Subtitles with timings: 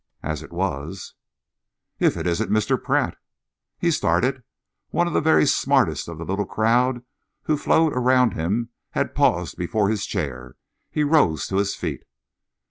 [0.23, 1.13] As it was
[1.99, 2.81] "If it isn't Mr.
[2.83, 3.19] Pratt!"
[3.77, 4.41] He started.
[4.89, 7.05] One of the very smartest of the little crowd
[7.43, 10.55] who flowed around him had paused before his chair.
[10.89, 12.01] He rose to his feet.